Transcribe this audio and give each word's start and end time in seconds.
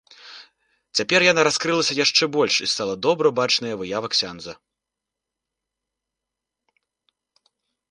Цяпер 0.99 1.21
яна 1.31 1.41
раскрылася 1.47 1.93
яшчэ 2.05 2.23
больш 2.37 2.55
і 2.69 2.71
стала 2.73 2.95
добра 3.07 3.33
бачная 3.41 3.75
выява 3.83 4.11
ксяндза. 4.15 4.57